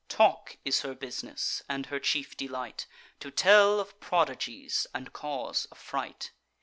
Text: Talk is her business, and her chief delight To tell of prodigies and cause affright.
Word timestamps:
Talk 0.09 0.57
is 0.65 0.81
her 0.81 0.95
business, 0.95 1.61
and 1.69 1.85
her 1.85 1.99
chief 1.99 2.35
delight 2.35 2.87
To 3.19 3.29
tell 3.29 3.79
of 3.79 3.99
prodigies 3.99 4.87
and 4.95 5.13
cause 5.13 5.67
affright. 5.71 6.31